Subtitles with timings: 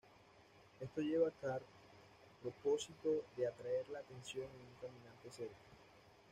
[0.79, 1.61] Esto lleva a Carl
[2.41, 5.53] propósito de atraer la atención de un caminante cerca.